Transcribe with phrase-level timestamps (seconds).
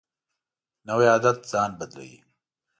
[0.87, 2.17] نوی عادت ځان بدلوي